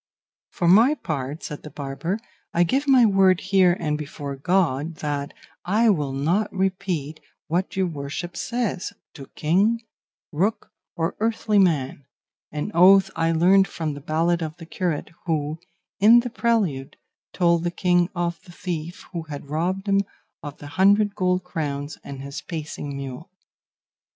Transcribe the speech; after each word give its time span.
"For 0.49 0.67
my 0.67 0.95
part," 0.95 1.43
said 1.43 1.61
the 1.61 1.69
barber, 1.69 2.17
"I 2.55 2.63
give 2.63 2.87
my 2.87 3.05
word 3.05 3.39
here 3.39 3.77
and 3.79 3.99
before 3.99 4.35
God 4.35 4.95
that 4.95 5.31
I 5.63 5.91
will 5.91 6.11
not 6.11 6.51
repeat 6.51 7.19
what 7.45 7.75
your 7.75 7.85
worship 7.85 8.35
says, 8.35 8.93
to 9.13 9.27
King, 9.35 9.81
Rook 10.31 10.71
or 10.95 11.15
earthly 11.19 11.59
man 11.59 12.07
an 12.51 12.71
oath 12.73 13.11
I 13.15 13.31
learned 13.31 13.67
from 13.67 13.93
the 13.93 14.01
ballad 14.01 14.41
of 14.41 14.57
the 14.57 14.65
curate, 14.65 15.11
who, 15.27 15.59
in 15.99 16.21
the 16.21 16.31
prelude, 16.31 16.97
told 17.31 17.63
the 17.63 17.69
king 17.69 18.09
of 18.15 18.41
the 18.41 18.51
thief 18.51 19.05
who 19.13 19.21
had 19.29 19.51
robbed 19.51 19.87
him 19.87 20.01
of 20.41 20.57
the 20.57 20.65
hundred 20.81 21.13
gold 21.13 21.43
crowns 21.43 21.99
and 22.03 22.21
his 22.23 22.41
pacing 22.41 22.97
mule." 22.97 23.29